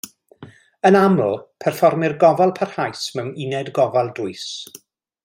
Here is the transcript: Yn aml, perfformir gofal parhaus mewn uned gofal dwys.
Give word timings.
Yn 0.89 0.95
aml, 1.01 1.35
perfformir 1.65 2.17
gofal 2.23 2.53
parhaus 2.61 3.05
mewn 3.19 3.31
uned 3.45 3.71
gofal 3.81 4.15
dwys. 4.21 4.49